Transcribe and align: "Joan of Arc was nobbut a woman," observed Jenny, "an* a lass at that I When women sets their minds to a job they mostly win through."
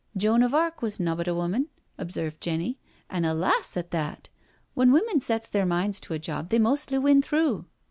"Joan 0.17 0.41
of 0.41 0.55
Arc 0.55 0.81
was 0.81 0.99
nobbut 0.99 1.27
a 1.27 1.33
woman," 1.35 1.67
observed 1.99 2.41
Jenny, 2.41 2.79
"an* 3.07 3.23
a 3.23 3.35
lass 3.35 3.77
at 3.77 3.91
that 3.91 4.29
I 4.31 4.37
When 4.73 4.91
women 4.91 5.19
sets 5.19 5.47
their 5.47 5.63
minds 5.67 5.99
to 5.99 6.15
a 6.15 6.17
job 6.17 6.49
they 6.49 6.57
mostly 6.57 6.97
win 6.97 7.21
through." 7.21 7.65